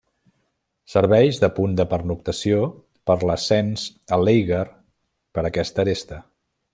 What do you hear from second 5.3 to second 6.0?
per aquesta